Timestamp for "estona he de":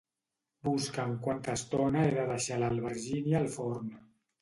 1.59-2.27